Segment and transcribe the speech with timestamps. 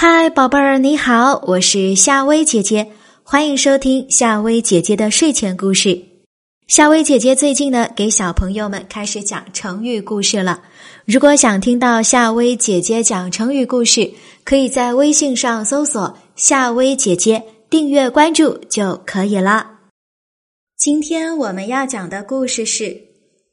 [0.00, 2.92] 嗨，宝贝儿，你好，我是夏薇姐姐，
[3.24, 6.00] 欢迎收听夏薇姐姐的睡前故事。
[6.68, 10.62] 夏薇姐姐最近呢，给小朋友们开始讲成语故事了。
[11.04, 14.08] 如果想听到夏薇姐姐讲成语故事，
[14.44, 19.68] 可以在微信上搜索“夏薇姐姐”，订阅关注就可以了。
[20.76, 22.96] 今天我们要讲的故事是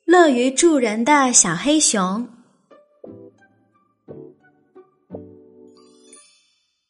[0.06, 2.28] 乐于助人的小黑熊。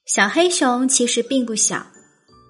[0.05, 1.83] 小黑熊其实并不小，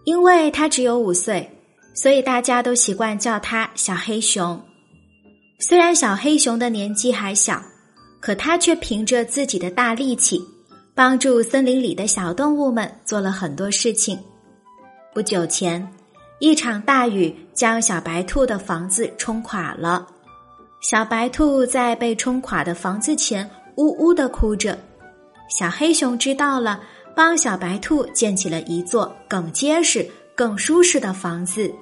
[0.04, 1.50] 因为它只有五岁，
[1.94, 4.62] 所以大家都习惯叫它小黑熊。
[5.60, 7.64] 虽然小黑熊的年纪还小，
[8.20, 10.44] 可它却凭着自己的大力气，
[10.94, 14.20] 帮助森林里的小动物们做了很多事情。
[15.14, 15.88] 不久前，
[16.40, 20.06] 一场大雨将小白兔的房子冲垮了，
[20.82, 24.78] 小白兔在被冲垮的房子前呜呜的哭着。
[25.50, 26.82] 小黑熊知道了。
[27.16, 30.06] 帮小白兔建起了一座更结实、
[30.36, 31.74] 更舒适的房子。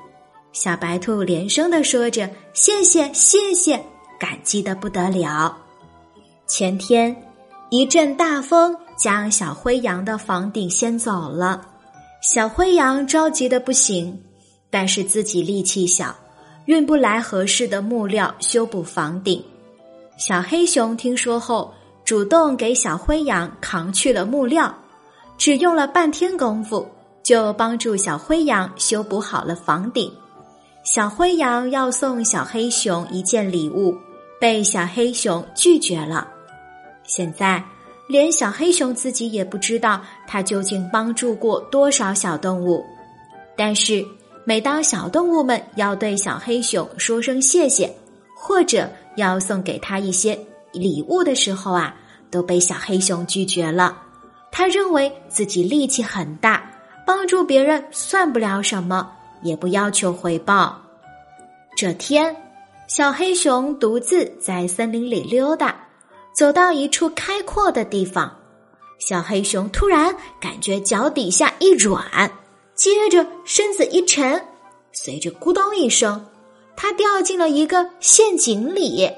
[0.52, 3.84] 小白兔连声的说着：“谢谢，谢谢！”
[4.20, 5.58] 感激的不得了。
[6.45, 7.16] 前天，
[7.72, 11.68] 一阵大风将小灰羊的房顶掀走了。
[12.22, 14.18] 小灰羊着急的不行，
[14.70, 16.16] 但是自己力气小，
[16.66, 19.44] 运不来合适的木料修补房顶。
[20.18, 21.73] 小黑熊听说后，
[22.06, 24.73] 主动给小灰羊扛去了木料。
[25.38, 26.88] 只用了半天功夫，
[27.22, 30.12] 就帮助小灰羊修补好了房顶。
[30.84, 33.95] 小灰羊要送小黑熊一件礼物，
[34.40, 36.28] 被小黑熊拒绝了。
[37.03, 37.64] 现在，
[38.08, 42.84] 连小黑熊自己也不知道他究竟帮助过多少小动物。
[43.56, 44.06] 但是，
[44.45, 47.94] 每当小动物们要对小黑熊说声谢谢，
[48.36, 50.38] 或者要送给他一些
[50.73, 51.95] 礼物的时候啊，
[52.30, 53.97] 都被小黑熊拒绝了。
[54.56, 56.64] 他认为自己力气很大，
[57.08, 60.80] 帮助别人算不了什么，也不要求回报。
[61.76, 62.36] 这天，
[62.88, 65.75] 小黑熊独自在森林里溜达，
[66.36, 68.31] 走到一处开阔的地方，
[69.00, 72.31] 小黑熊突然感觉脚底下一软，
[72.75, 74.40] 接着身子一沉，
[74.92, 76.24] 随着咕咚一声，
[76.75, 79.09] 它掉进了一个陷阱里。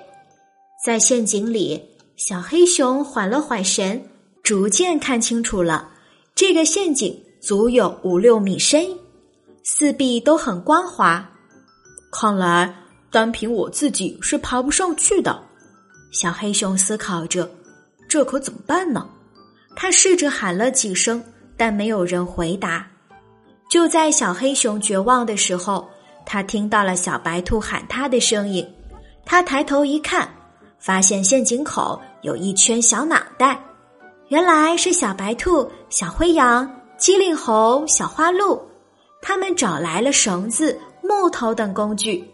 [0.81, 4.01] 在陷阱里，小黑熊缓了缓神。
[4.45, 5.89] 逐渐看清楚了，
[6.35, 8.87] 这个陷阱足有五六米深，
[9.63, 11.27] 四壁都很光滑。
[12.11, 12.71] 看来
[13.09, 15.41] 单凭我自己是爬不上去的。
[16.11, 17.49] 小黑熊思考着，
[18.07, 19.09] 这可怎么办呢？
[19.75, 21.23] 他试着喊了几声，
[21.57, 22.87] 但没有人回答。
[23.67, 25.89] 就在小黑熊绝望的时候，
[26.23, 28.63] 他听到了小白兔喊他的声音。
[29.25, 30.29] 他抬头一看，
[30.77, 33.59] 发现陷阱口有一圈小脑袋。
[34.29, 38.59] 原来是小白兔、小灰羊、机灵猴、小花鹿，
[39.21, 42.27] 他们找来了绳子、木头等工具，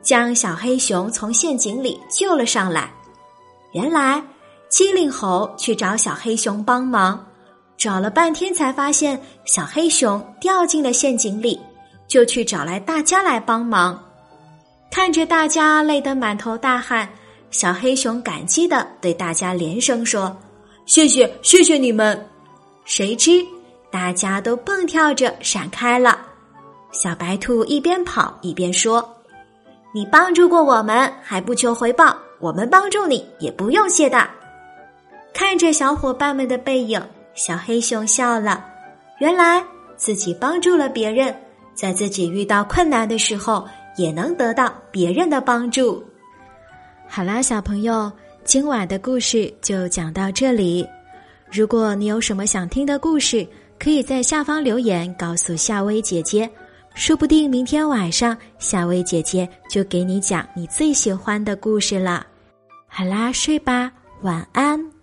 [0.00, 2.90] 将小黑熊从陷阱里救了上来。
[3.72, 4.22] 原来
[4.70, 7.22] 机灵猴去找小黑熊帮忙，
[7.76, 11.60] 找了半天才发现小黑熊掉进了陷阱里，
[12.08, 14.02] 就去找来大家来帮忙。
[14.90, 17.06] 看着大家累得满头大汗，
[17.50, 20.34] 小黑熊感激的对大家连声说。
[20.86, 22.28] 谢谢，谢谢你们！
[22.84, 23.44] 谁知
[23.90, 26.20] 大家都蹦跳着闪开了。
[26.92, 29.06] 小白兔一边跑一边说
[29.92, 34.30] ：“你帮助过我们，还不求回报，我们帮助你也不用谢的。”
[35.34, 37.02] 看着小伙伴们的背影，
[37.34, 38.64] 小黑熊笑了。
[39.18, 39.62] 原来
[39.96, 41.34] 自己帮助了别人，
[41.74, 43.66] 在自己遇到困难的时候，
[43.96, 46.02] 也能得到别人的帮助。
[47.08, 48.10] 好啦，小朋友。
[48.46, 50.86] 今晚的故事就讲到这里。
[51.50, 53.44] 如果你有什么想听的故事，
[53.76, 56.48] 可以在下方留言告诉夏薇姐姐，
[56.94, 62.24] 说不定明天晚上夏薇姐姐就给你讲你最喜欢的故事了。
[62.86, 63.92] 好啦，睡吧，
[64.22, 64.95] 晚安。